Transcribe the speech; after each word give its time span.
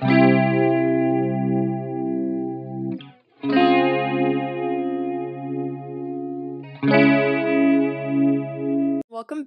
Welcome 0.00 0.14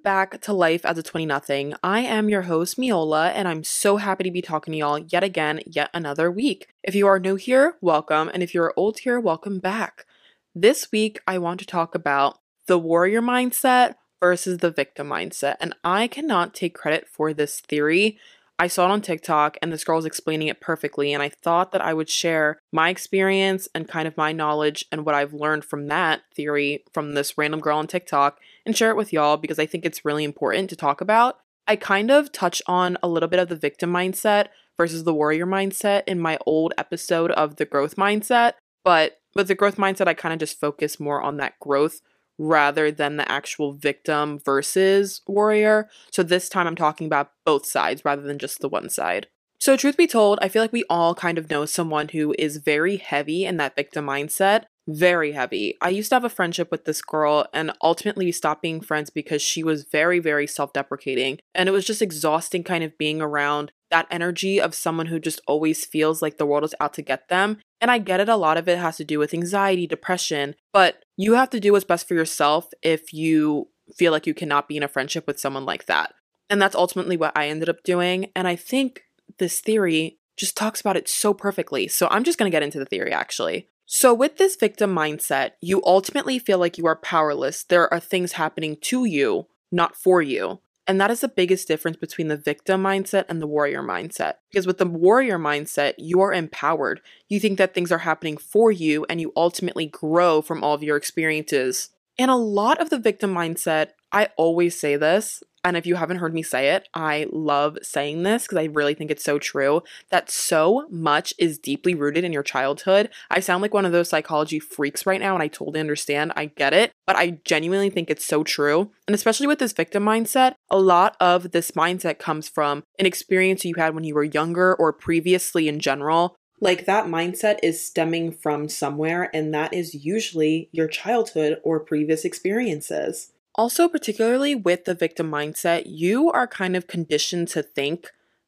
back 0.04 0.39
to 0.42 0.54
Life 0.54 0.86
as 0.86 1.00
a 1.00 1.04
20 1.04 1.26
Nothing. 1.26 1.74
I 1.81 2.02
am 2.02 2.29
your 2.29 2.44
host, 2.44 2.78
Miola, 2.78 3.31
and 3.34 3.47
I'm 3.47 3.63
so 3.63 3.97
happy 3.97 4.24
to 4.26 4.29
be 4.29 4.44
talking 4.44 4.74
to 4.74 4.78
y'all 4.78 4.99
yet 4.99 5.24
again, 5.24 5.62
yet 5.66 5.89
another 5.92 6.29
week. 6.29 6.67
If 6.83 6.94
you 6.94 7.08
are 7.08 7.17
new 7.17 7.35
here, 7.35 7.78
welcome, 7.81 8.29
and 8.31 8.44
if 8.44 8.54
you're 8.54 8.76
old 8.78 8.99
here, 8.99 9.20
welcome 9.20 9.58
back. 9.58 10.06
This 10.54 10.92
week, 10.92 11.20
I 11.26 11.40
want 11.40 11.62
to 11.62 11.65
talk 11.65 11.96
about 11.96 12.38
the 12.67 12.78
warrior 12.78 13.24
mindset 13.24 13.96
versus 14.20 14.60
the 14.60 14.70
victim 14.70 15.10
mindset, 15.10 15.56
and 15.60 15.76
I 15.83 16.05
cannot 16.08 16.54
take 16.54 16.76
credit 16.76 17.08
for 17.08 17.34
this 17.34 17.59
theory. 17.59 18.20
I 18.64 18.68
saw 18.68 18.86
it 18.86 18.91
on 18.91 19.02
TikTok 19.02 19.58
and 19.62 19.73
this 19.73 19.84
girl 19.84 19.98
was 19.98 20.05
explaining 20.05 20.48
it 20.48 20.62
perfectly, 20.62 21.12
and 21.12 21.21
I 21.21 21.27
thought 21.27 21.73
that 21.73 21.81
I 21.81 21.94
would 21.94 22.09
share 22.09 22.62
my 22.71 22.88
experience 22.88 23.67
and 23.76 23.90
kind 23.90 24.08
of 24.08 24.16
my 24.16 24.31
knowledge 24.31 24.85
and 24.90 25.05
what 25.05 25.16
I've 25.16 25.34
learned 25.34 25.66
from 25.66 25.88
that 25.88 26.21
theory 26.34 26.85
from 26.94 27.13
this 27.13 27.38
random 27.38 27.59
girl 27.59 27.77
on 27.77 27.88
TikTok 27.88 28.40
and 28.66 28.73
share 28.73 28.90
it 28.90 28.95
with 28.95 29.12
y'all 29.12 29.35
because 29.35 29.59
I 29.59 29.66
think 29.66 29.84
it's 29.84 30.05
really 30.05 30.23
important 30.23 30.70
to 30.70 30.77
talk 30.77 31.02
about. 31.02 31.40
I 31.68 31.76
kind 31.76 32.09
of 32.09 32.31
touch 32.31 32.62
on 32.66 32.98
a 33.04 33.09
little 33.09 33.27
bit 33.27 33.41
of 33.41 33.49
the 33.49 33.57
victim 33.57 33.91
mindset 33.91 34.48
versus 34.77 35.04
the 35.04 35.13
warrior 35.13 35.45
mindset 35.45 36.04
in 36.07 36.21
my 36.21 36.38
old 36.45 36.73
episode 36.77 37.32
of 37.32 37.57
the 37.57 37.66
growth 37.66 37.98
mindset, 37.98 38.54
but 38.85 39.20
with 39.35 39.49
the 39.49 39.55
growth 39.55 39.76
mindset, 39.76 40.07
I 40.07 40.13
kind 40.13 40.32
of 40.32 40.40
just 40.40 40.57
focus 40.57 41.02
more 41.02 41.21
on 41.21 41.35
that 41.35 41.59
growth 41.59 41.99
rather 42.37 42.91
than 42.91 43.17
the 43.17 43.31
actual 43.31 43.73
victim 43.73 44.39
versus 44.43 45.21
warrior. 45.27 45.89
So 46.11 46.23
this 46.23 46.49
time 46.49 46.67
I'm 46.67 46.75
talking 46.75 47.07
about 47.07 47.31
both 47.45 47.65
sides 47.65 48.03
rather 48.03 48.21
than 48.21 48.39
just 48.39 48.59
the 48.59 48.69
one 48.69 48.89
side. 48.89 49.27
So, 49.63 49.77
truth 49.77 49.95
be 49.95 50.07
told, 50.07 50.39
I 50.41 50.49
feel 50.49 50.61
like 50.61 50.73
we 50.73 50.83
all 50.89 51.15
kind 51.15 51.37
of 51.37 51.49
know 51.49 51.65
someone 51.65 52.09
who 52.09 52.35
is 52.37 52.57
very 52.57 52.98
heavy 52.98 53.45
in 53.45 53.55
that 53.57 53.77
victim 53.77 54.05
mindset. 54.05 54.65
Very 54.90 55.31
heavy. 55.31 55.77
I 55.81 55.87
used 55.87 56.09
to 56.09 56.15
have 56.15 56.25
a 56.25 56.29
friendship 56.29 56.70
with 56.70 56.84
this 56.84 57.01
girl, 57.01 57.48
and 57.53 57.71
ultimately 57.81 58.25
we 58.25 58.34
stopped 58.34 58.62
being 58.62 58.81
friends 58.81 59.09
because 59.09 59.41
she 59.41 59.63
was 59.63 59.85
very, 59.85 60.20
very 60.20 60.47
self 60.47 60.73
deprecating. 60.73 61.40
And 61.55 61.70
it 61.70 61.71
was 61.71 61.85
just 61.85 62.01
exhausting 62.01 62.65
kind 62.65 62.84
of 62.84 62.97
being 62.97 63.21
around 63.21 63.71
that 63.90 64.08
energy 64.12 64.59
of 64.59 64.75
someone 64.75 65.06
who 65.06 65.18
just 65.18 65.40
always 65.47 65.86
feels 65.86 66.22
like 66.22 66.38
the 66.38 66.45
world 66.45 66.66
is 66.66 66.75
out 66.81 66.94
to 66.95 67.02
get 67.02 67.30
them. 67.30 67.59
And 67.84 67.92
I 67.92 67.98
get 67.98 68.22
it, 68.22 68.30
a 68.30 68.38
lot 68.38 68.56
of 68.56 68.70
it 68.70 68.78
has 68.78 68.95
to 68.95 69.03
do 69.03 69.20
with 69.20 69.34
anxiety, 69.34 69.86
depression, 69.86 70.56
but 70.72 71.03
you 71.17 71.34
have 71.34 71.50
to 71.50 71.59
do 71.59 71.73
what's 71.73 71.84
best 71.84 72.08
for 72.08 72.14
yourself 72.14 72.70
if 72.81 73.12
you 73.12 73.67
feel 73.94 74.14
like 74.14 74.25
you 74.25 74.34
cannot 74.34 74.70
be 74.70 74.78
in 74.78 74.84
a 74.84 74.88
friendship 74.88 75.28
with 75.28 75.38
someone 75.38 75.66
like 75.66 75.86
that. 75.88 76.14
And 76.50 76.62
that's 76.62 76.78
ultimately 76.78 77.17
what 77.17 77.38
I 77.38 77.50
ended 77.50 77.67
up 77.67 77.84
doing. 77.84 78.31
And 78.38 78.48
I 78.48 78.56
think 78.56 79.03
this 79.38 79.59
theory 79.59 80.17
just 80.38 80.56
talks 80.56 80.80
about 80.80 80.95
it 80.95 81.09
so 81.09 81.34
perfectly. 81.34 81.90
So 81.90 82.08
I'm 82.09 82.23
just 82.23 82.40
going 82.40 82.50
to 82.50 82.56
get 82.56 82.64
into 82.64 82.80
the 82.80 82.86
theory 82.86 83.12
actually. 83.12 83.67
So, 83.86 84.14
with 84.14 84.38
this 84.38 84.56
victim 84.56 84.95
mindset, 84.95 85.52
you 85.59 85.84
ultimately 85.86 86.40
feel 86.40 86.59
like 86.59 86.78
you 86.78 86.86
are 86.88 86.95
powerless. 86.95 87.66
There 87.66 87.94
are 87.94 88.00
things 88.00 88.31
happening 88.31 88.78
to 88.84 89.03
you, 89.03 89.47
not 89.73 89.94
for 89.94 90.22
you. 90.22 90.62
And 90.86 91.00
that 91.00 91.12
is 91.12 91.22
the 91.22 91.30
biggest 91.30 91.67
difference 91.67 91.98
between 91.98 92.28
the 92.28 92.38
victim 92.38 92.84
mindset 92.84 93.26
and 93.30 93.42
the 93.42 93.48
warrior 93.48 93.81
mindset. 93.81 94.36
Because 94.52 94.67
with 94.67 94.80
the 94.80 94.86
warrior 94.86 95.40
mindset, 95.40 95.94
you 95.98 96.20
are 96.22 96.34
empowered. 96.34 97.02
You 97.30 97.40
think 97.40 97.58
that 97.58 97.73
things 97.73 97.92
are 97.92 98.00
happening 98.00 98.38
for 98.38 98.72
you 98.72 99.06
and 99.09 99.22
you 99.22 99.31
ultimately 99.36 99.86
grow 99.86 100.42
from 100.42 100.64
all 100.64 100.73
of 100.73 100.84
your 100.84 100.98
experiences. 100.98 101.90
And 102.20 102.30
a 102.30 102.36
lot 102.36 102.81
of 102.81 102.90
the 102.90 103.00
victim 103.00 103.34
mindset, 103.34 103.90
I 104.12 104.30
always 104.38 104.78
say 104.78 104.98
this, 104.98 105.42
and 105.64 105.78
if 105.78 105.86
you 105.86 105.95
haven't 105.95 106.17
heard 106.17 106.33
me 106.33 106.44
say 106.44 106.69
it, 106.72 106.88
I 106.94 107.28
love 107.31 107.78
saying 107.81 108.23
this 108.23 108.44
because 108.44 108.58
I 108.58 108.66
really 108.66 108.94
think 108.94 109.09
it's 109.09 109.23
so 109.23 109.39
true 109.39 109.81
that 110.09 110.30
so 110.30 110.88
much 110.89 111.33
is 111.38 111.58
deeply 111.58 111.95
rooted 111.95 112.23
in 112.23 112.33
your 112.33 112.44
childhood. 112.44 113.09
I 113.31 113.39
sound 113.39 113.61
like 113.61 113.73
one 113.73 113.86
of 113.86 113.91
those 113.91 114.09
psychology 114.09 114.59
freaks 114.59 115.06
right 115.06 115.22
now, 115.22 115.34
and 115.34 115.44
I 115.44 115.47
totally 115.47 115.79
understand. 115.79 116.34
I 116.35 116.46
get 116.46 116.73
it, 116.73 116.91
but 117.07 117.16
I 117.16 117.40
genuinely 117.46 117.90
think 117.90 118.09
it's 118.09 118.25
so 118.25 118.44
true. 118.44 118.91
And 119.07 119.16
especially 119.16 119.47
with 119.47 119.59
this 119.59 119.73
victim 119.73 120.03
mindset, 120.03 120.56
a 120.69 120.79
lot 120.79 121.16
of 121.19 121.52
this 121.52 121.72
mindset 121.72 122.19
comes 122.19 122.47
from 122.47 122.84
an 123.00 123.06
experience 123.06 123.66
you 123.66 123.75
had 123.78 123.96
when 123.96 124.03
you 124.03 124.16
were 124.16 124.23
younger 124.23 124.75
or 124.75 124.91
previously 124.91 125.68
in 125.68 125.79
general. 125.79 126.35
Like 126.59 126.85
that 126.85 127.07
mindset 127.07 127.59
is 127.62 127.85
stemming 127.85 128.31
from 128.31 128.69
somewhere, 128.69 129.29
and 129.34 129.53
that 129.53 129.73
is 129.73 129.94
usually 129.94 130.69
your 130.72 130.88
childhood 130.88 131.59
or 131.62 131.81
previous 131.81 132.23
experiences. 132.23 133.33
Also, 133.56 133.88
particularly 133.88 134.56
with 134.56 134.86
the 134.86 134.96
victim 134.96 135.30
mindset, 135.30 135.84
you 135.86 136.31
are 136.31 136.47
kind 136.47 136.75
of 136.75 136.88
conditioned 136.88 137.47
to 137.50 137.62
think 137.62 138.08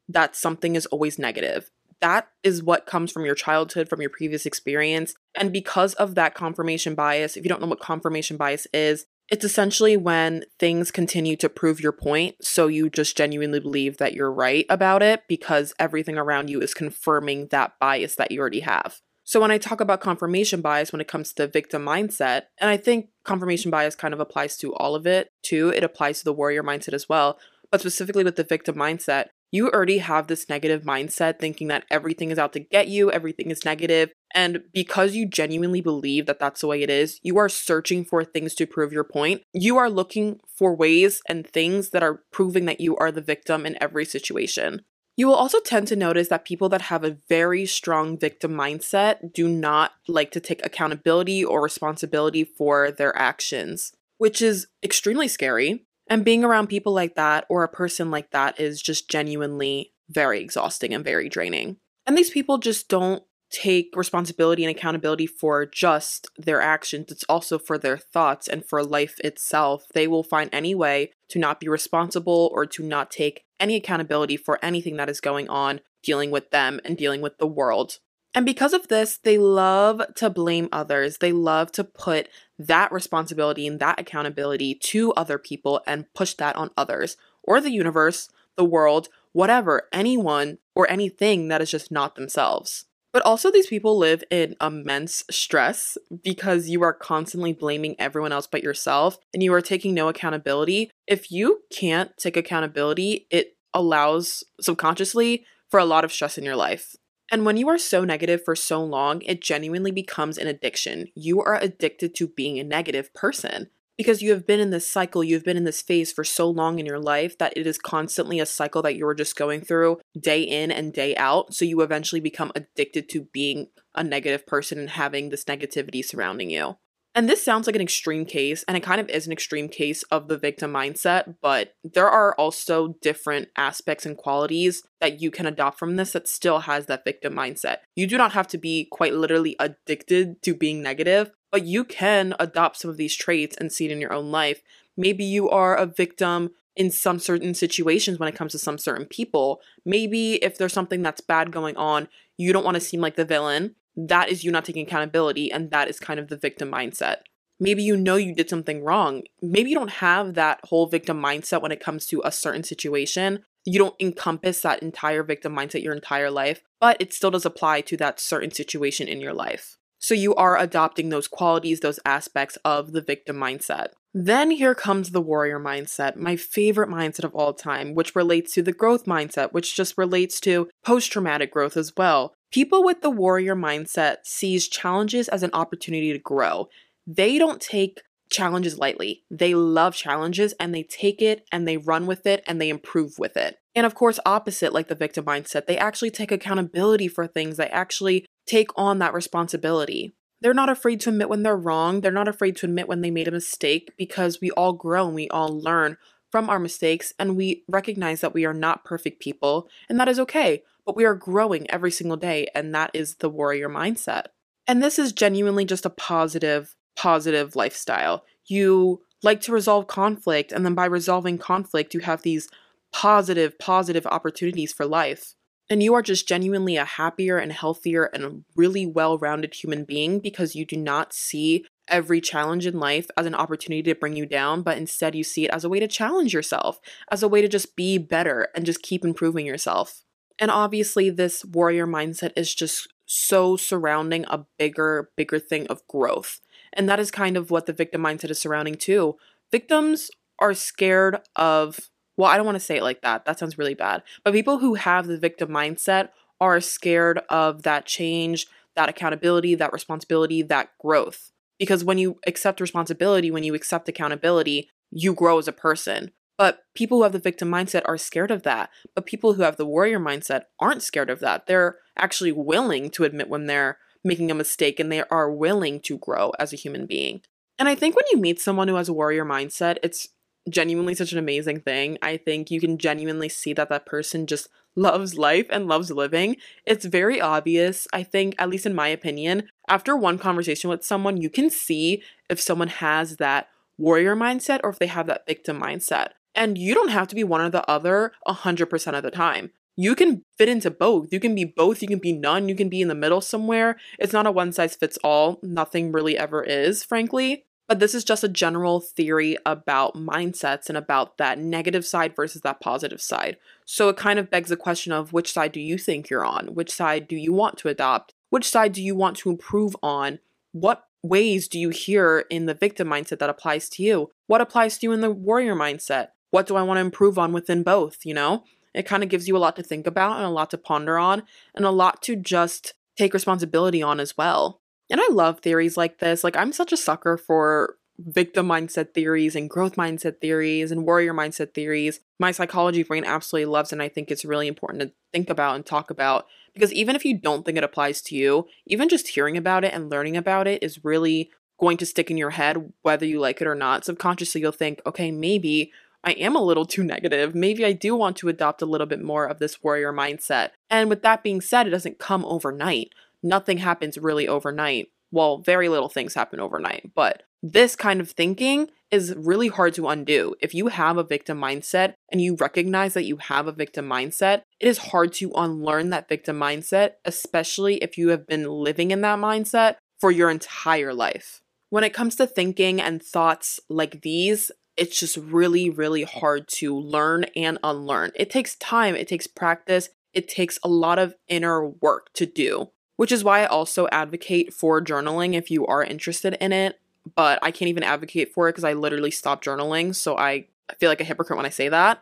that 0.09 0.35
something 0.35 0.75
is 0.75 0.85
always 0.87 1.19
negative. 1.19 1.69
That 2.01 2.27
is 2.43 2.63
what 2.63 2.85
comes 2.85 3.11
from 3.11 3.25
your 3.25 3.35
childhood, 3.35 3.87
from 3.87 4.01
your 4.01 4.09
previous 4.09 4.45
experience. 4.45 5.15
And 5.35 5.53
because 5.53 5.93
of 5.95 6.15
that 6.15 6.35
confirmation 6.35 6.95
bias, 6.95 7.37
if 7.37 7.43
you 7.43 7.49
don't 7.49 7.61
know 7.61 7.67
what 7.67 7.79
confirmation 7.79 8.37
bias 8.37 8.67
is, 8.73 9.05
it's 9.29 9.45
essentially 9.45 9.97
when 9.97 10.43
things 10.59 10.91
continue 10.91 11.35
to 11.37 11.49
prove 11.49 11.79
your 11.79 11.91
point. 11.91 12.35
So 12.41 12.67
you 12.67 12.89
just 12.89 13.17
genuinely 13.17 13.59
believe 13.59 13.97
that 13.97 14.13
you're 14.13 14.31
right 14.31 14.65
about 14.69 15.01
it 15.01 15.23
because 15.27 15.73
everything 15.79 16.17
around 16.17 16.49
you 16.49 16.61
is 16.61 16.73
confirming 16.73 17.47
that 17.47 17.73
bias 17.79 18.15
that 18.15 18.31
you 18.31 18.39
already 18.39 18.59
have. 18.59 19.01
So 19.27 19.41
when 19.41 19.49
I 19.49 19.57
talk 19.57 19.81
about 19.81 20.01
confirmation 20.01 20.61
bias 20.61 20.91
when 20.91 21.01
it 21.01 21.07
comes 21.07 21.33
to 21.33 21.47
victim 21.47 21.83
mindset, 21.83 22.43
and 22.59 22.69
I 22.69 22.77
think 22.77 23.09
confirmation 23.23 23.71
bias 23.71 23.95
kind 23.95 24.13
of 24.13 24.19
applies 24.19 24.55
to 24.57 24.73
all 24.75 24.93
of 24.93 25.07
it 25.07 25.29
too, 25.41 25.69
it 25.69 25.83
applies 25.83 26.19
to 26.19 26.25
the 26.25 26.33
warrior 26.33 26.61
mindset 26.61 26.93
as 26.93 27.09
well, 27.09 27.39
but 27.71 27.79
specifically 27.79 28.23
with 28.23 28.35
the 28.35 28.43
victim 28.43 28.75
mindset, 28.75 29.29
you 29.51 29.69
already 29.69 29.97
have 29.97 30.27
this 30.27 30.47
negative 30.47 30.83
mindset 30.83 31.39
thinking 31.39 31.69
that 31.69 31.85
everything 31.89 32.29
is 32.29 32.37
out 32.37 32.53
to 32.53 32.59
get 32.59 32.87
you, 32.87 33.11
everything 33.11 33.49
is 33.49 33.65
negative, 33.65 34.11
and 34.35 34.61
because 34.73 35.15
you 35.15 35.27
genuinely 35.27 35.81
believe 35.81 36.27
that 36.27 36.39
that's 36.39 36.61
the 36.61 36.67
way 36.67 36.83
it 36.83 36.89
is, 36.89 37.19
you 37.23 37.37
are 37.37 37.49
searching 37.49 38.05
for 38.05 38.23
things 38.23 38.53
to 38.55 38.67
prove 38.67 38.91
your 38.91 39.03
point. 39.03 39.41
You 39.53 39.77
are 39.77 39.89
looking 39.89 40.39
for 40.55 40.75
ways 40.75 41.21
and 41.27 41.47
things 41.47 41.91
that 41.91 42.03
are 42.03 42.21
proving 42.31 42.65
that 42.65 42.81
you 42.81 42.95
are 42.97 43.11
the 43.11 43.21
victim 43.21 43.65
in 43.65 43.81
every 43.81 44.05
situation. 44.05 44.81
You 45.17 45.27
will 45.27 45.35
also 45.35 45.59
tend 45.61 45.87
to 45.87 45.95
notice 45.95 46.27
that 46.27 46.45
people 46.45 46.67
that 46.69 46.83
have 46.83 47.03
a 47.03 47.17
very 47.29 47.65
strong 47.65 48.17
victim 48.17 48.51
mindset 48.51 49.33
do 49.33 49.47
not 49.47 49.93
like 50.07 50.31
to 50.31 50.41
take 50.41 50.65
accountability 50.65 51.43
or 51.43 51.61
responsibility 51.61 52.43
for 52.43 52.91
their 52.91 53.17
actions, 53.17 53.93
which 54.17 54.41
is 54.41 54.67
extremely 54.83 55.27
scary. 55.27 55.85
And 56.07 56.25
being 56.25 56.43
around 56.43 56.67
people 56.67 56.93
like 56.93 57.15
that 57.15 57.45
or 57.49 57.63
a 57.63 57.69
person 57.69 58.11
like 58.11 58.31
that 58.31 58.59
is 58.59 58.81
just 58.81 59.09
genuinely 59.09 59.93
very 60.09 60.41
exhausting 60.41 60.93
and 60.93 61.03
very 61.03 61.29
draining. 61.29 61.77
And 62.05 62.17
these 62.17 62.29
people 62.29 62.57
just 62.57 62.89
don't 62.89 63.23
take 63.51 63.95
responsibility 63.95 64.63
and 64.63 64.75
accountability 64.75 65.27
for 65.27 65.65
just 65.65 66.27
their 66.37 66.61
actions, 66.61 67.11
it's 67.11 67.23
also 67.25 67.57
for 67.57 67.77
their 67.77 67.97
thoughts 67.97 68.47
and 68.47 68.65
for 68.65 68.83
life 68.83 69.19
itself. 69.23 69.85
They 69.93 70.07
will 70.07 70.23
find 70.23 70.49
any 70.51 70.75
way 70.75 71.11
to 71.29 71.39
not 71.39 71.59
be 71.59 71.67
responsible 71.67 72.49
or 72.53 72.65
to 72.65 72.83
not 72.83 73.11
take 73.11 73.45
any 73.59 73.75
accountability 73.75 74.37
for 74.37 74.59
anything 74.61 74.97
that 74.97 75.09
is 75.09 75.21
going 75.21 75.47
on 75.49 75.79
dealing 76.03 76.31
with 76.31 76.51
them 76.51 76.79
and 76.85 76.97
dealing 76.97 77.21
with 77.21 77.37
the 77.37 77.47
world. 77.47 77.99
And 78.33 78.45
because 78.45 78.73
of 78.73 78.89
this, 78.89 79.17
they 79.17 79.37
love 79.37 80.01
to 80.15 80.29
blame 80.29 80.67
others. 80.71 81.19
They 81.19 81.31
love 81.31 81.71
to 81.73 81.85
put 81.85 82.27
that 82.59 82.91
responsibility 82.91 83.65
and 83.65 83.79
that 83.79 83.99
accountability 83.99 84.75
to 84.75 85.13
other 85.13 85.37
people 85.37 85.81
and 85.87 86.13
push 86.13 86.33
that 86.35 86.57
on 86.57 86.71
others 86.75 87.15
or 87.43 87.61
the 87.61 87.71
universe, 87.71 88.27
the 88.57 88.65
world, 88.65 89.07
whatever, 89.31 89.83
anyone 89.93 90.57
or 90.75 90.89
anything 90.89 91.47
that 91.47 91.61
is 91.61 91.71
just 91.71 91.91
not 91.91 92.15
themselves. 92.15 92.85
But 93.15 93.23
also, 93.23 93.49
these 93.49 93.67
people 93.67 93.97
live 93.97 94.25
in 94.29 94.57
immense 94.59 95.23
stress 95.31 95.97
because 96.21 96.67
you 96.67 96.83
are 96.83 96.91
constantly 96.91 97.53
blaming 97.53 97.95
everyone 97.97 98.33
else 98.33 98.45
but 98.45 98.61
yourself 98.61 99.17
and 99.33 99.41
you 99.41 99.53
are 99.53 99.61
taking 99.61 99.93
no 99.93 100.09
accountability. 100.09 100.91
If 101.07 101.31
you 101.31 101.61
can't 101.71 102.11
take 102.17 102.35
accountability, 102.35 103.25
it 103.31 103.55
allows 103.73 104.43
subconsciously 104.59 105.45
for 105.71 105.79
a 105.79 105.85
lot 105.85 106.03
of 106.03 106.11
stress 106.11 106.37
in 106.37 106.43
your 106.43 106.57
life. 106.57 106.97
And 107.31 107.45
when 107.45 107.55
you 107.55 107.69
are 107.69 107.77
so 107.77 108.03
negative 108.03 108.43
for 108.43 108.53
so 108.53 108.83
long, 108.83 109.21
it 109.21 109.41
genuinely 109.41 109.91
becomes 109.91 110.37
an 110.37 110.47
addiction. 110.47 111.07
You 111.15 111.41
are 111.41 111.55
addicted 111.55 112.15
to 112.15 112.27
being 112.27 112.59
a 112.59 112.65
negative 112.65 113.13
person 113.13 113.69
because 113.97 114.21
you 114.21 114.31
have 114.31 114.45
been 114.45 114.59
in 114.59 114.69
this 114.69 114.87
cycle, 114.87 115.23
you've 115.23 115.43
been 115.43 115.57
in 115.57 115.63
this 115.63 115.81
phase 115.81 116.11
for 116.11 116.23
so 116.23 116.49
long 116.49 116.79
in 116.79 116.85
your 116.85 116.99
life 116.99 117.37
that 117.37 117.53
it 117.55 117.65
is 117.65 117.77
constantly 117.77 118.39
a 118.39 118.45
cycle 118.45 118.81
that 118.81 118.95
you're 118.95 119.13
just 119.13 119.35
going 119.35 119.61
through 119.61 119.99
day 120.19 120.41
in 120.41 120.71
and 120.71 120.93
day 120.93 121.15
out. 121.15 121.53
So 121.53 121.65
you 121.65 121.81
eventually 121.81 122.21
become 122.21 122.51
addicted 122.55 123.09
to 123.09 123.27
being 123.33 123.67
a 123.93 124.03
negative 124.03 124.45
person 124.45 124.77
and 124.77 124.89
having 124.89 125.29
this 125.29 125.45
negativity 125.45 126.03
surrounding 126.03 126.49
you. 126.49 126.77
And 127.15 127.29
this 127.29 127.41
sounds 127.41 127.65
like 127.65 127.77
an 127.77 127.81
extreme 127.81 128.25
case, 128.25 128.65
and 128.67 128.75
it 128.75 128.83
kind 128.83 128.99
of 128.99 129.07
is 129.07 129.25
an 129.25 129.31
extreme 129.31 129.69
case 129.69 130.03
of 130.11 130.27
the 130.27 130.37
victim 130.37 130.73
mindset, 130.73 131.35
but 131.41 131.73
there 131.81 132.09
are 132.09 132.35
also 132.35 132.97
different 133.01 133.47
aspects 133.55 134.05
and 134.05 134.17
qualities 134.17 134.83
that 134.99 135.21
you 135.21 135.31
can 135.31 135.45
adopt 135.45 135.79
from 135.79 135.95
this 135.95 136.11
that 136.11 136.27
still 136.27 136.59
has 136.59 136.87
that 136.87 137.05
victim 137.05 137.33
mindset. 137.33 137.77
You 137.95 138.05
do 138.05 138.17
not 138.17 138.33
have 138.33 138.47
to 138.49 138.57
be 138.57 138.89
quite 138.91 139.13
literally 139.13 139.55
addicted 139.59 140.41
to 140.41 140.53
being 140.53 140.81
negative, 140.81 141.31
but 141.55 141.63
you 141.63 141.85
can 141.85 142.35
adopt 142.37 142.75
some 142.75 142.91
of 142.91 142.97
these 142.97 143.15
traits 143.15 143.55
and 143.55 143.71
see 143.71 143.85
it 143.85 143.91
in 143.91 144.01
your 144.01 144.11
own 144.11 144.29
life. 144.29 144.61
Maybe 144.97 145.23
you 145.23 145.49
are 145.49 145.73
a 145.73 145.85
victim 145.85 146.51
in 146.75 146.91
some 146.91 147.17
certain 147.17 147.53
situations 147.53 148.19
when 148.19 148.27
it 148.27 148.35
comes 148.35 148.51
to 148.51 148.59
some 148.59 148.77
certain 148.77 149.05
people. 149.05 149.61
Maybe 149.85 150.33
if 150.43 150.57
there's 150.57 150.73
something 150.73 151.01
that's 151.01 151.21
bad 151.21 151.51
going 151.51 151.77
on, 151.77 152.09
you 152.35 152.51
don't 152.51 152.65
want 152.65 152.75
to 152.75 152.81
seem 152.81 152.99
like 152.99 153.15
the 153.15 153.23
villain. 153.23 153.75
That 153.95 154.27
is 154.27 154.43
you 154.43 154.51
not 154.51 154.65
taking 154.65 154.85
accountability, 154.85 155.49
and 155.49 155.71
that 155.71 155.87
is 155.87 155.97
kind 155.97 156.19
of 156.19 156.27
the 156.27 156.35
victim 156.35 156.69
mindset. 156.69 157.19
Maybe 157.57 157.83
you 157.83 157.95
know 157.95 158.17
you 158.17 158.35
did 158.35 158.49
something 158.49 158.83
wrong. 158.83 159.23
Maybe 159.41 159.69
you 159.69 159.77
don't 159.77 159.91
have 159.91 160.33
that 160.33 160.59
whole 160.65 160.87
victim 160.87 161.23
mindset 161.23 161.61
when 161.61 161.71
it 161.71 161.79
comes 161.79 162.05
to 162.07 162.21
a 162.25 162.33
certain 162.33 162.65
situation. 162.65 163.45
You 163.63 163.79
don't 163.79 163.95
encompass 164.01 164.59
that 164.63 164.83
entire 164.83 165.23
victim 165.23 165.55
mindset 165.55 165.83
your 165.83 165.95
entire 165.95 166.29
life, 166.29 166.63
but 166.81 166.97
it 166.99 167.13
still 167.13 167.31
does 167.31 167.45
apply 167.45 167.79
to 167.79 167.95
that 167.95 168.19
certain 168.19 168.51
situation 168.51 169.07
in 169.07 169.21
your 169.21 169.33
life. 169.33 169.77
So 169.99 170.13
you 170.13 170.35
are 170.35 170.57
adopting 170.57 171.09
those 171.09 171.27
qualities, 171.27 171.79
those 171.79 171.99
aspects 172.05 172.57
of 172.63 172.91
the 172.91 173.01
victim 173.01 173.37
mindset. 173.37 173.87
Then 174.13 174.51
here 174.51 174.75
comes 174.75 175.11
the 175.11 175.21
warrior 175.21 175.59
mindset, 175.59 176.15
my 176.15 176.35
favorite 176.35 176.89
mindset 176.89 177.25
of 177.25 177.35
all 177.35 177.53
time, 177.53 177.93
which 177.93 178.15
relates 178.15 178.53
to 178.53 178.61
the 178.61 178.71
growth 178.71 179.05
mindset, 179.05 179.51
which 179.51 179.75
just 179.75 179.97
relates 179.97 180.39
to 180.41 180.69
post 180.83 181.11
traumatic 181.11 181.51
growth 181.51 181.75
as 181.75 181.91
well. 181.97 182.33
People 182.51 182.83
with 182.83 183.01
the 183.01 183.09
warrior 183.09 183.55
mindset 183.55 184.17
sees 184.23 184.69
challenges 184.69 185.27
as 185.27 185.43
an 185.43 185.49
opportunity 185.51 186.13
to 186.13 186.19
grow. 186.19 186.69
They 187.05 187.37
don't 187.37 187.59
take 187.59 188.01
challenges 188.29 188.77
lightly. 188.79 189.23
They 189.29 189.53
love 189.53 189.95
challenges 189.95 190.53
and 190.59 190.73
they 190.73 190.83
take 190.83 191.21
it 191.21 191.45
and 191.51 191.67
they 191.67 191.77
run 191.77 192.05
with 192.05 192.25
it 192.25 192.43
and 192.47 192.59
they 192.59 192.69
improve 192.69 193.19
with 193.19 193.37
it. 193.37 193.59
And 193.75 193.85
of 193.85 193.95
course, 193.95 194.19
opposite 194.25 194.73
like 194.73 194.87
the 194.87 194.95
victim 194.95 195.25
mindset, 195.25 195.65
they 195.65 195.77
actually 195.77 196.11
take 196.11 196.31
accountability 196.31 197.07
for 197.07 197.27
things. 197.27 197.57
They 197.57 197.67
actually 197.67 198.25
take 198.45 198.69
on 198.75 198.99
that 198.99 199.13
responsibility. 199.13 200.15
They're 200.41 200.53
not 200.53 200.69
afraid 200.69 201.01
to 201.01 201.09
admit 201.09 201.29
when 201.29 201.43
they're 201.43 201.57
wrong. 201.57 202.01
They're 202.01 202.11
not 202.11 202.27
afraid 202.27 202.55
to 202.57 202.65
admit 202.65 202.87
when 202.87 203.01
they 203.01 203.11
made 203.11 203.27
a 203.27 203.31
mistake 203.31 203.93
because 203.97 204.41
we 204.41 204.51
all 204.51 204.73
grow 204.73 205.07
and 205.07 205.15
we 205.15 205.27
all 205.29 205.59
learn 205.59 205.97
from 206.31 206.49
our 206.49 206.59
mistakes 206.59 207.13
and 207.17 207.37
we 207.37 207.63
recognize 207.67 208.21
that 208.21 208.33
we 208.33 208.45
are 208.45 208.53
not 208.53 208.83
perfect 208.83 209.21
people 209.21 209.69
and 209.89 209.99
that 209.99 210.09
is 210.09 210.19
okay. 210.19 210.63
But 210.85 210.95
we 210.95 211.05
are 211.05 211.15
growing 211.15 211.69
every 211.71 211.91
single 211.91 212.17
day 212.17 212.47
and 212.53 212.75
that 212.75 212.91
is 212.93 213.15
the 213.15 213.29
warrior 213.29 213.69
mindset. 213.69 214.25
And 214.67 214.81
this 214.83 214.99
is 214.99 215.13
genuinely 215.13 215.65
just 215.65 215.85
a 215.85 215.89
positive, 215.89 216.75
positive 216.95 217.55
lifestyle. 217.55 218.25
You 218.45 219.01
like 219.23 219.41
to 219.41 219.51
resolve 219.51 219.87
conflict, 219.87 220.51
and 220.51 220.65
then 220.65 220.75
by 220.75 220.85
resolving 220.85 221.37
conflict, 221.37 221.93
you 221.93 222.01
have 222.01 222.21
these 222.21 222.47
positive, 222.93 223.57
positive 223.59 224.05
opportunities 224.07 224.71
for 224.71 224.85
life. 224.85 225.35
And 225.69 225.81
you 225.81 225.95
are 225.95 226.03
just 226.03 226.27
genuinely 226.27 226.77
a 226.77 226.85
happier 226.85 227.37
and 227.37 227.51
healthier 227.51 228.05
and 228.05 228.45
really 228.55 228.85
well 228.85 229.17
rounded 229.17 229.55
human 229.55 229.83
being 229.83 230.19
because 230.19 230.55
you 230.55 230.63
do 230.63 230.77
not 230.77 231.11
see 231.11 231.65
every 231.87 232.21
challenge 232.21 232.65
in 232.65 232.79
life 232.79 233.07
as 233.17 233.25
an 233.25 233.35
opportunity 233.35 233.81
to 233.83 233.95
bring 233.95 234.15
you 234.15 234.25
down, 234.25 234.61
but 234.61 234.77
instead 234.77 235.15
you 235.15 235.23
see 235.23 235.45
it 235.45 235.51
as 235.51 235.63
a 235.63 235.69
way 235.69 235.79
to 235.79 235.87
challenge 235.87 236.33
yourself, 236.33 236.79
as 237.11 237.23
a 237.23 237.27
way 237.27 237.41
to 237.41 237.47
just 237.47 237.75
be 237.75 237.97
better 237.97 238.47
and 238.55 238.65
just 238.65 238.81
keep 238.81 239.03
improving 239.03 239.45
yourself. 239.45 240.03
And 240.39 240.51
obviously, 240.51 241.09
this 241.09 241.45
warrior 241.45 241.87
mindset 241.87 242.31
is 242.35 242.53
just 242.53 242.87
so 243.05 243.55
surrounding 243.55 244.25
a 244.27 244.45
bigger, 244.57 245.09
bigger 245.15 245.39
thing 245.39 245.67
of 245.67 245.85
growth. 245.87 246.41
And 246.75 246.89
that 246.89 246.99
is 246.99 247.11
kind 247.11 247.37
of 247.37 247.51
what 247.51 247.65
the 247.65 247.73
victim 247.73 248.01
mindset 248.01 248.29
is 248.29 248.39
surrounding 248.39 248.75
too. 248.75 249.15
Victims 249.51 250.11
are 250.39 250.53
scared 250.53 251.21
of 251.35 251.89
well, 252.17 252.31
I 252.31 252.37
don't 252.37 252.45
want 252.45 252.55
to 252.55 252.63
say 252.63 252.77
it 252.77 252.83
like 252.83 253.01
that. 253.01 253.25
That 253.25 253.39
sounds 253.39 253.57
really 253.57 253.73
bad. 253.73 254.01
But 254.23 254.33
people 254.33 254.59
who 254.59 254.75
have 254.75 255.07
the 255.07 255.17
victim 255.17 255.49
mindset 255.49 256.09
are 256.39 256.61
scared 256.61 257.19
of 257.29 257.63
that 257.63 257.85
change, 257.85 258.47
that 258.75 258.89
accountability, 258.89 259.55
that 259.55 259.73
responsibility, 259.73 260.41
that 260.41 260.69
growth. 260.79 261.31
Because 261.59 261.83
when 261.83 261.97
you 261.97 262.19
accept 262.27 262.61
responsibility, 262.61 263.31
when 263.31 263.43
you 263.43 263.53
accept 263.53 263.89
accountability, 263.89 264.69
you 264.91 265.13
grow 265.13 265.37
as 265.39 265.47
a 265.47 265.53
person. 265.53 266.11
But 266.37 266.63
people 266.73 266.97
who 266.97 267.03
have 267.03 267.13
the 267.13 267.19
victim 267.19 267.49
mindset 267.49 267.83
are 267.85 267.97
scared 267.97 268.31
of 268.31 268.43
that. 268.43 268.69
But 268.93 269.05
people 269.05 269.33
who 269.33 269.43
have 269.43 269.55
the 269.55 269.65
warrior 269.65 269.99
mindset 269.99 270.43
aren't 270.59 270.83
scared 270.83 271.09
of 271.09 271.19
that. 271.21 271.47
They're 271.47 271.77
actually 271.97 272.33
willing 272.33 272.89
to 272.91 273.05
admit 273.05 273.29
when 273.29 273.45
they're 273.45 273.77
making 274.05 274.31
a 274.31 274.35
mistake 274.35 274.79
and 274.79 274.91
they 274.91 275.03
are 275.03 275.29
willing 275.29 275.81
to 275.81 275.97
grow 275.97 276.31
as 276.39 276.53
a 276.53 276.57
human 276.57 276.85
being. 276.85 277.21
And 277.57 277.67
I 277.67 277.75
think 277.75 277.95
when 277.95 278.05
you 278.11 278.19
meet 278.19 278.39
someone 278.39 278.67
who 278.67 278.75
has 278.75 278.87
a 278.87 278.93
warrior 278.93 279.25
mindset, 279.25 279.77
it's 279.83 280.09
genuinely 280.49 280.93
such 280.93 281.11
an 281.11 281.17
amazing 281.17 281.61
thing. 281.61 281.97
I 282.01 282.17
think 282.17 282.51
you 282.51 282.61
can 282.61 282.77
genuinely 282.77 283.29
see 283.29 283.53
that 283.53 283.69
that 283.69 283.85
person 283.85 284.27
just 284.27 284.47
loves 284.75 285.17
life 285.17 285.47
and 285.49 285.67
loves 285.67 285.89
living. 285.89 286.35
It's 286.65 286.85
very 286.85 287.19
obvious, 287.19 287.87
I 287.93 288.03
think, 288.03 288.35
at 288.37 288.49
least 288.49 288.65
in 288.65 288.75
my 288.75 288.89
opinion. 288.89 289.47
After 289.67 289.95
one 289.95 290.19
conversation 290.19 290.69
with 290.69 290.85
someone, 290.85 291.17
you 291.17 291.29
can 291.29 291.49
see 291.49 292.03
if 292.29 292.39
someone 292.39 292.67
has 292.67 293.17
that 293.17 293.47
warrior 293.77 294.15
mindset 294.15 294.59
or 294.63 294.69
if 294.69 294.79
they 294.79 294.87
have 294.87 295.07
that 295.07 295.25
victim 295.25 295.59
mindset. 295.59 296.09
And 296.35 296.57
you 296.57 296.73
don't 296.73 296.89
have 296.89 297.07
to 297.07 297.15
be 297.15 297.23
one 297.23 297.41
or 297.41 297.49
the 297.49 297.67
other 297.69 298.11
100% 298.27 298.97
of 298.97 299.03
the 299.03 299.11
time. 299.11 299.51
You 299.75 299.95
can 299.95 300.23
fit 300.37 300.49
into 300.49 300.71
both. 300.71 301.11
You 301.11 301.19
can 301.19 301.35
be 301.35 301.43
both, 301.43 301.81
you 301.81 301.87
can 301.87 301.99
be 301.99 302.13
none, 302.13 302.47
you 302.47 302.55
can 302.55 302.69
be 302.69 302.81
in 302.81 302.87
the 302.87 302.95
middle 302.95 303.21
somewhere. 303.21 303.77
It's 303.99 304.13
not 304.13 304.27
a 304.27 304.31
one 304.31 304.51
size 304.51 304.75
fits 304.75 304.97
all. 305.03 305.39
Nothing 305.43 305.91
really 305.91 306.17
ever 306.17 306.43
is, 306.43 306.83
frankly. 306.83 307.45
But 307.67 307.79
this 307.79 307.95
is 307.95 308.03
just 308.03 308.23
a 308.23 308.29
general 308.29 308.79
theory 308.79 309.37
about 309.45 309.95
mindsets 309.95 310.69
and 310.69 310.77
about 310.77 311.17
that 311.17 311.39
negative 311.39 311.85
side 311.85 312.15
versus 312.15 312.41
that 312.41 312.61
positive 312.61 313.01
side. 313.01 313.37
So 313.65 313.89
it 313.89 313.97
kind 313.97 314.19
of 314.19 314.29
begs 314.29 314.49
the 314.49 314.57
question 314.57 314.91
of 314.91 315.13
which 315.13 315.33
side 315.33 315.51
do 315.51 315.59
you 315.59 315.77
think 315.77 316.09
you're 316.09 316.25
on? 316.25 316.53
Which 316.53 316.71
side 316.71 317.07
do 317.07 317.15
you 317.15 317.33
want 317.33 317.57
to 317.59 317.69
adopt? 317.69 318.13
Which 318.29 318.47
side 318.47 318.73
do 318.73 318.83
you 318.83 318.95
want 318.95 319.17
to 319.17 319.31
improve 319.31 319.75
on? 319.81 320.19
What 320.51 320.83
ways 321.01 321.47
do 321.47 321.59
you 321.59 321.69
hear 321.69 322.25
in 322.29 322.45
the 322.45 322.53
victim 322.53 322.87
mindset 322.87 323.19
that 323.19 323.29
applies 323.29 323.67
to 323.69 323.83
you? 323.83 324.11
What 324.27 324.41
applies 324.41 324.77
to 324.77 324.85
you 324.85 324.91
in 324.91 325.01
the 325.01 325.11
warrior 325.11 325.55
mindset? 325.55 326.09
What 326.29 326.47
do 326.47 326.55
I 326.55 326.63
want 326.63 326.77
to 326.77 326.81
improve 326.81 327.17
on 327.17 327.33
within 327.33 327.63
both? 327.63 328.05
You 328.05 328.13
know, 328.13 328.43
it 328.75 328.85
kind 328.85 329.03
of 329.03 329.09
gives 329.09 329.27
you 329.27 329.35
a 329.35 329.39
lot 329.39 329.55
to 329.55 329.63
think 329.63 329.87
about 329.87 330.17
and 330.17 330.25
a 330.25 330.29
lot 330.29 330.49
to 330.51 330.57
ponder 330.57 330.97
on 330.97 331.23
and 331.55 331.65
a 331.65 331.71
lot 331.71 332.01
to 332.03 332.15
just 332.15 332.73
take 332.97 333.13
responsibility 333.13 333.81
on 333.81 333.99
as 333.99 334.17
well. 334.17 334.61
And 334.89 335.01
I 335.01 335.07
love 335.11 335.39
theories 335.39 335.77
like 335.77 335.99
this. 335.99 336.23
Like, 336.23 336.37
I'm 336.37 336.51
such 336.51 336.71
a 336.71 336.77
sucker 336.77 337.17
for 337.17 337.77
victim 337.97 338.47
mindset 338.47 338.93
theories 338.93 339.35
and 339.35 339.49
growth 339.49 339.75
mindset 339.75 340.19
theories 340.19 340.71
and 340.71 340.85
warrior 340.85 341.13
mindset 341.13 341.53
theories. 341.53 342.01
My 342.19 342.31
psychology 342.31 342.83
brain 342.83 343.05
absolutely 343.05 343.45
loves 343.45 343.71
and 343.71 343.81
I 343.81 343.87
think 343.87 344.11
it's 344.11 344.25
really 344.25 344.47
important 344.47 344.81
to 344.81 344.91
think 345.13 345.29
about 345.29 345.55
and 345.55 345.65
talk 345.65 345.89
about 345.89 346.27
because 346.53 346.73
even 346.73 346.95
if 346.95 347.05
you 347.05 347.17
don't 347.17 347.45
think 347.45 347.57
it 347.57 347.63
applies 347.63 348.01
to 348.03 348.15
you, 348.15 348.47
even 348.65 348.89
just 348.89 349.09
hearing 349.09 349.37
about 349.37 349.63
it 349.63 349.73
and 349.73 349.89
learning 349.89 350.17
about 350.17 350.47
it 350.47 350.61
is 350.61 350.83
really 350.83 351.31
going 351.59 351.77
to 351.77 351.85
stick 351.85 352.11
in 352.11 352.17
your 352.17 352.31
head, 352.31 352.73
whether 352.81 353.05
you 353.05 353.19
like 353.19 353.41
it 353.41 353.47
or 353.47 353.55
not. 353.55 353.85
Subconsciously, 353.85 354.41
you'll 354.41 354.51
think, 354.51 354.81
okay, 354.85 355.11
maybe 355.11 355.71
I 356.05 356.11
am 356.11 356.35
a 356.35 356.43
little 356.43 356.65
too 356.65 356.83
negative. 356.83 357.33
Maybe 357.33 357.65
I 357.65 357.71
do 357.71 357.95
want 357.95 358.15
to 358.17 358.29
adopt 358.29 358.61
a 358.61 358.67
little 358.67 358.87
bit 358.87 359.01
more 359.01 359.25
of 359.25 359.39
this 359.39 359.63
warrior 359.63 359.91
mindset. 359.91 360.51
And 360.69 360.89
with 360.89 361.01
that 361.01 361.23
being 361.23 361.41
said, 361.41 361.67
it 361.67 361.71
doesn't 361.71 361.99
come 361.99 362.23
overnight 362.25 362.91
nothing 363.25 363.57
happens 363.57 363.97
really 363.97 364.27
overnight. 364.27 364.89
Well, 365.11 365.39
very 365.39 365.67
little 365.67 365.89
things 365.89 366.13
happen 366.13 366.39
overnight, 366.39 366.91
but 366.93 367.23
this 367.41 367.75
kind 367.75 367.99
of 367.99 368.11
thinking 368.11 368.69
is 368.91 369.13
really 369.15 369.49
hard 369.49 369.73
to 369.75 369.87
undo. 369.87 370.35
If 370.39 370.53
you 370.53 370.67
have 370.67 370.97
a 370.97 371.03
victim 371.03 371.39
mindset 371.39 371.93
and 372.11 372.21
you 372.21 372.35
recognize 372.35 372.93
that 372.93 373.05
you 373.05 373.17
have 373.17 373.47
a 373.47 373.51
victim 373.51 373.87
mindset, 373.87 374.43
it 374.59 374.67
is 374.67 374.77
hard 374.77 375.13
to 375.13 375.31
unlearn 375.35 375.89
that 375.89 376.07
victim 376.07 376.39
mindset, 376.39 376.93
especially 377.03 377.77
if 377.77 377.97
you 377.97 378.09
have 378.09 378.27
been 378.27 378.45
living 378.45 378.91
in 378.91 379.01
that 379.01 379.19
mindset 379.19 379.75
for 379.99 380.11
your 380.11 380.29
entire 380.29 380.93
life. 380.93 381.41
When 381.69 381.83
it 381.83 381.93
comes 381.93 382.15
to 382.15 382.27
thinking 382.27 382.79
and 382.79 383.01
thoughts 383.01 383.59
like 383.69 384.01
these, 384.01 384.51
it's 384.77 384.99
just 384.99 385.17
really, 385.17 385.69
really 385.69 386.03
hard 386.03 386.47
to 386.47 386.77
learn 386.77 387.25
and 387.35 387.57
unlearn. 387.63 388.11
It 388.15 388.29
takes 388.29 388.55
time, 388.55 388.95
it 388.95 389.07
takes 389.07 389.27
practice, 389.27 389.89
it 390.13 390.27
takes 390.27 390.59
a 390.63 390.67
lot 390.67 390.99
of 390.99 391.15
inner 391.27 391.65
work 391.65 392.11
to 392.13 392.25
do 392.25 392.69
which 392.95 393.11
is 393.11 393.23
why 393.23 393.41
I 393.41 393.45
also 393.45 393.87
advocate 393.91 394.53
for 394.53 394.81
journaling 394.81 395.33
if 395.33 395.51
you 395.51 395.65
are 395.67 395.83
interested 395.83 396.37
in 396.39 396.51
it. 396.51 396.79
But 397.15 397.39
I 397.41 397.51
can't 397.51 397.69
even 397.69 397.83
advocate 397.83 398.33
for 398.33 398.47
it 398.47 398.53
because 398.53 398.63
I 398.63 398.73
literally 398.73 399.11
stopped 399.11 399.45
journaling. 399.45 399.93
So 399.93 400.17
I 400.17 400.47
feel 400.79 400.89
like 400.89 401.01
a 401.01 401.05
hypocrite 401.05 401.37
when 401.37 401.45
I 401.45 401.49
say 401.49 401.69
that. 401.69 402.01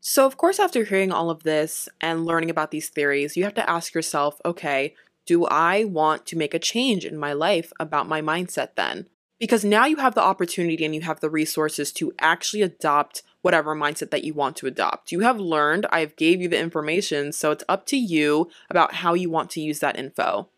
So, 0.00 0.26
of 0.26 0.36
course, 0.36 0.58
after 0.58 0.82
hearing 0.84 1.12
all 1.12 1.30
of 1.30 1.42
this 1.42 1.88
and 2.00 2.24
learning 2.24 2.50
about 2.50 2.70
these 2.70 2.88
theories, 2.88 3.36
you 3.36 3.44
have 3.44 3.54
to 3.54 3.70
ask 3.70 3.94
yourself 3.94 4.40
okay, 4.44 4.94
do 5.26 5.44
I 5.44 5.84
want 5.84 6.26
to 6.26 6.36
make 6.38 6.54
a 6.54 6.58
change 6.58 7.04
in 7.04 7.16
my 7.16 7.32
life 7.32 7.72
about 7.78 8.08
my 8.08 8.22
mindset 8.22 8.70
then? 8.74 9.06
Because 9.40 9.64
now 9.64 9.86
you 9.86 9.96
have 9.96 10.14
the 10.14 10.22
opportunity 10.22 10.84
and 10.84 10.94
you 10.94 11.00
have 11.00 11.20
the 11.20 11.30
resources 11.30 11.90
to 11.92 12.12
actually 12.20 12.62
adopt 12.62 13.22
whatever 13.42 13.74
mindset 13.74 14.10
that 14.10 14.22
you 14.22 14.34
want 14.34 14.54
to 14.58 14.66
adopt. 14.66 15.10
You 15.10 15.20
have 15.20 15.40
learned, 15.40 15.86
I've 15.90 16.14
gave 16.14 16.40
you 16.40 16.48
the 16.48 16.58
information, 16.58 17.32
so 17.32 17.50
it's 17.50 17.64
up 17.68 17.86
to 17.86 17.96
you 17.96 18.50
about 18.68 18.96
how 18.96 19.14
you 19.14 19.30
want 19.30 19.50
to 19.52 19.60
use 19.60 19.80
that 19.80 19.98
info. 19.98 20.48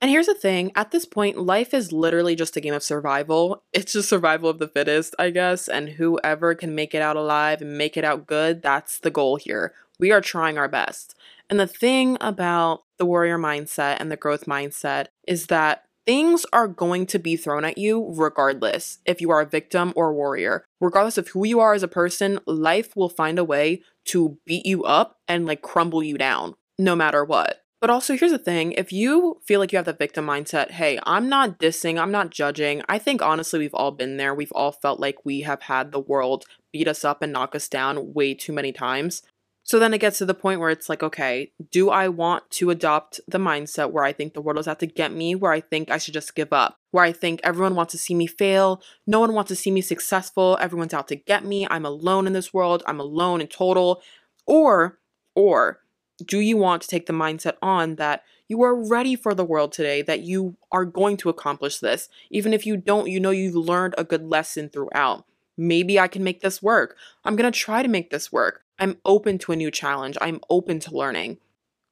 And 0.00 0.10
here's 0.10 0.26
the 0.26 0.34
thing 0.34 0.70
at 0.76 0.90
this 0.90 1.04
point, 1.06 1.38
life 1.38 1.74
is 1.74 1.90
literally 1.90 2.36
just 2.36 2.56
a 2.56 2.60
game 2.60 2.74
of 2.74 2.84
survival. 2.84 3.64
It's 3.72 3.94
just 3.94 4.08
survival 4.08 4.48
of 4.48 4.58
the 4.58 4.68
fittest, 4.68 5.14
I 5.18 5.30
guess, 5.30 5.66
and 5.66 5.88
whoever 5.88 6.54
can 6.54 6.74
make 6.74 6.94
it 6.94 7.02
out 7.02 7.16
alive 7.16 7.60
and 7.62 7.76
make 7.76 7.96
it 7.96 8.04
out 8.04 8.26
good, 8.26 8.62
that's 8.62 9.00
the 9.00 9.10
goal 9.10 9.36
here. 9.36 9.72
We 9.98 10.12
are 10.12 10.20
trying 10.20 10.56
our 10.58 10.68
best. 10.68 11.16
And 11.50 11.58
the 11.58 11.66
thing 11.66 12.16
about 12.20 12.84
the 12.98 13.06
warrior 13.06 13.38
mindset 13.38 13.96
and 13.98 14.12
the 14.12 14.16
growth 14.16 14.44
mindset 14.44 15.06
is 15.26 15.46
that 15.46 15.84
things 16.08 16.46
are 16.54 16.66
going 16.66 17.04
to 17.04 17.18
be 17.18 17.36
thrown 17.36 17.66
at 17.66 17.76
you 17.76 18.14
regardless 18.16 18.96
if 19.04 19.20
you 19.20 19.30
are 19.30 19.42
a 19.42 19.46
victim 19.46 19.92
or 19.94 20.08
a 20.08 20.14
warrior. 20.14 20.64
Regardless 20.80 21.18
of 21.18 21.28
who 21.28 21.46
you 21.46 21.60
are 21.60 21.74
as 21.74 21.82
a 21.82 21.88
person, 21.88 22.40
life 22.46 22.96
will 22.96 23.10
find 23.10 23.38
a 23.38 23.44
way 23.44 23.82
to 24.06 24.38
beat 24.46 24.64
you 24.64 24.84
up 24.84 25.18
and 25.28 25.44
like 25.44 25.60
crumble 25.60 26.02
you 26.02 26.16
down 26.16 26.54
no 26.78 26.96
matter 26.96 27.26
what. 27.26 27.60
But 27.82 27.90
also, 27.90 28.16
here's 28.16 28.32
the 28.32 28.38
thing 28.38 28.72
if 28.72 28.90
you 28.90 29.42
feel 29.46 29.60
like 29.60 29.70
you 29.70 29.76
have 29.76 29.84
the 29.84 29.92
victim 29.92 30.26
mindset, 30.26 30.70
hey, 30.70 30.98
I'm 31.02 31.28
not 31.28 31.58
dissing, 31.58 32.00
I'm 32.00 32.10
not 32.10 32.30
judging. 32.30 32.80
I 32.88 32.98
think 32.98 33.20
honestly, 33.20 33.58
we've 33.58 33.74
all 33.74 33.90
been 33.90 34.16
there. 34.16 34.34
We've 34.34 34.52
all 34.52 34.72
felt 34.72 34.98
like 34.98 35.26
we 35.26 35.42
have 35.42 35.62
had 35.62 35.92
the 35.92 36.00
world 36.00 36.46
beat 36.72 36.88
us 36.88 37.04
up 37.04 37.20
and 37.20 37.34
knock 37.34 37.54
us 37.54 37.68
down 37.68 38.14
way 38.14 38.32
too 38.32 38.54
many 38.54 38.72
times. 38.72 39.20
So 39.68 39.78
then 39.78 39.92
it 39.92 39.98
gets 39.98 40.16
to 40.16 40.24
the 40.24 40.32
point 40.32 40.60
where 40.60 40.70
it's 40.70 40.88
like, 40.88 41.02
okay, 41.02 41.52
do 41.70 41.90
I 41.90 42.08
want 42.08 42.48
to 42.52 42.70
adopt 42.70 43.20
the 43.28 43.36
mindset 43.36 43.90
where 43.90 44.02
I 44.02 44.14
think 44.14 44.32
the 44.32 44.40
world 44.40 44.58
is 44.58 44.66
out 44.66 44.80
to 44.80 44.86
get 44.86 45.12
me, 45.12 45.34
where 45.34 45.52
I 45.52 45.60
think 45.60 45.90
I 45.90 45.98
should 45.98 46.14
just 46.14 46.34
give 46.34 46.54
up, 46.54 46.78
where 46.90 47.04
I 47.04 47.12
think 47.12 47.40
everyone 47.44 47.74
wants 47.74 47.92
to 47.92 47.98
see 47.98 48.14
me 48.14 48.26
fail, 48.26 48.80
no 49.06 49.20
one 49.20 49.34
wants 49.34 49.50
to 49.50 49.54
see 49.54 49.70
me 49.70 49.82
successful, 49.82 50.56
everyone's 50.58 50.94
out 50.94 51.06
to 51.08 51.16
get 51.16 51.44
me, 51.44 51.66
I'm 51.70 51.84
alone 51.84 52.26
in 52.26 52.32
this 52.32 52.54
world, 52.54 52.82
I'm 52.86 52.98
alone 52.98 53.42
in 53.42 53.46
total? 53.46 54.00
Or, 54.46 55.00
or, 55.34 55.80
do 56.24 56.40
you 56.40 56.56
want 56.56 56.80
to 56.80 56.88
take 56.88 57.04
the 57.04 57.12
mindset 57.12 57.56
on 57.60 57.96
that 57.96 58.24
you 58.48 58.62
are 58.62 58.74
ready 58.74 59.16
for 59.16 59.34
the 59.34 59.44
world 59.44 59.72
today, 59.72 60.00
that 60.00 60.22
you 60.22 60.56
are 60.72 60.86
going 60.86 61.18
to 61.18 61.28
accomplish 61.28 61.76
this? 61.76 62.08
Even 62.30 62.54
if 62.54 62.64
you 62.64 62.78
don't, 62.78 63.10
you 63.10 63.20
know 63.20 63.32
you've 63.32 63.54
learned 63.54 63.94
a 63.98 64.04
good 64.04 64.24
lesson 64.24 64.70
throughout. 64.70 65.26
Maybe 65.58 66.00
I 66.00 66.08
can 66.08 66.24
make 66.24 66.40
this 66.40 66.62
work. 66.62 66.96
I'm 67.22 67.36
going 67.36 67.52
to 67.52 67.58
try 67.58 67.82
to 67.82 67.88
make 67.88 68.08
this 68.08 68.32
work. 68.32 68.62
I'm 68.78 68.98
open 69.04 69.38
to 69.38 69.52
a 69.52 69.56
new 69.56 69.70
challenge. 69.70 70.16
I'm 70.20 70.40
open 70.48 70.78
to 70.80 70.94
learning. 70.94 71.38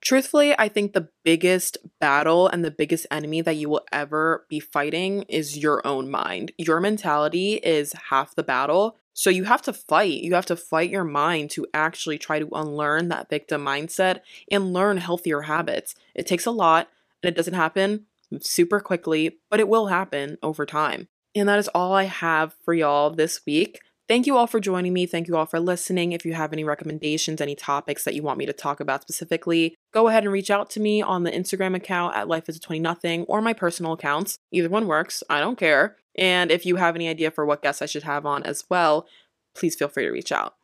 Truthfully, 0.00 0.54
I 0.58 0.68
think 0.68 0.92
the 0.92 1.08
biggest 1.24 1.78
battle 2.00 2.48
and 2.48 2.64
the 2.64 2.70
biggest 2.70 3.06
enemy 3.10 3.40
that 3.40 3.56
you 3.56 3.68
will 3.68 3.84
ever 3.90 4.46
be 4.48 4.60
fighting 4.60 5.22
is 5.22 5.58
your 5.58 5.84
own 5.86 6.10
mind. 6.10 6.52
Your 6.58 6.80
mentality 6.80 7.54
is 7.54 7.92
half 8.10 8.34
the 8.34 8.42
battle. 8.42 8.96
So 9.14 9.30
you 9.30 9.44
have 9.44 9.62
to 9.62 9.72
fight. 9.72 10.20
You 10.22 10.34
have 10.34 10.46
to 10.46 10.56
fight 10.56 10.90
your 10.90 11.04
mind 11.04 11.50
to 11.52 11.66
actually 11.72 12.18
try 12.18 12.38
to 12.38 12.48
unlearn 12.52 13.08
that 13.08 13.30
victim 13.30 13.64
mindset 13.64 14.20
and 14.50 14.72
learn 14.72 14.98
healthier 14.98 15.42
habits. 15.42 15.94
It 16.14 16.26
takes 16.26 16.46
a 16.46 16.50
lot 16.50 16.88
and 17.22 17.30
it 17.30 17.36
doesn't 17.36 17.54
happen 17.54 18.06
super 18.40 18.80
quickly, 18.80 19.38
but 19.50 19.60
it 19.60 19.68
will 19.68 19.86
happen 19.86 20.36
over 20.42 20.66
time. 20.66 21.08
And 21.34 21.48
that 21.48 21.58
is 21.58 21.68
all 21.68 21.94
I 21.94 22.04
have 22.04 22.54
for 22.64 22.74
y'all 22.74 23.10
this 23.10 23.40
week. 23.46 23.80
Thank 24.08 24.26
you 24.26 24.36
all 24.36 24.46
for 24.46 24.60
joining 24.60 24.92
me. 24.92 25.04
Thank 25.06 25.26
you 25.26 25.36
all 25.36 25.46
for 25.46 25.58
listening. 25.58 26.12
If 26.12 26.24
you 26.24 26.34
have 26.34 26.52
any 26.52 26.62
recommendations, 26.62 27.40
any 27.40 27.56
topics 27.56 28.04
that 28.04 28.14
you 28.14 28.22
want 28.22 28.38
me 28.38 28.46
to 28.46 28.52
talk 28.52 28.78
about 28.78 29.02
specifically, 29.02 29.74
go 29.92 30.06
ahead 30.06 30.22
and 30.22 30.32
reach 30.32 30.48
out 30.48 30.70
to 30.70 30.80
me 30.80 31.02
on 31.02 31.24
the 31.24 31.32
Instagram 31.32 31.74
account 31.74 32.14
at 32.14 32.28
Life 32.28 32.48
as 32.48 32.56
a 32.56 32.60
20 32.60 32.78
Nothing 32.78 33.24
or 33.24 33.42
my 33.42 33.52
personal 33.52 33.92
accounts. 33.94 34.38
Either 34.52 34.68
one 34.68 34.86
works. 34.86 35.24
I 35.28 35.40
don't 35.40 35.58
care. 35.58 35.96
And 36.16 36.52
if 36.52 36.64
you 36.64 36.76
have 36.76 36.94
any 36.94 37.08
idea 37.08 37.32
for 37.32 37.44
what 37.44 37.62
guests 37.62 37.82
I 37.82 37.86
should 37.86 38.04
have 38.04 38.24
on 38.24 38.44
as 38.44 38.64
well, 38.70 39.08
please 39.56 39.74
feel 39.74 39.88
free 39.88 40.04
to 40.04 40.10
reach 40.10 40.30
out. 40.30 40.54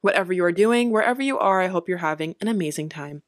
Whatever 0.00 0.32
you 0.32 0.44
are 0.44 0.52
doing, 0.52 0.90
wherever 0.90 1.22
you 1.22 1.38
are, 1.38 1.60
I 1.60 1.68
hope 1.68 1.88
you're 1.88 1.98
having 1.98 2.34
an 2.40 2.48
amazing 2.48 2.88
time. 2.88 3.22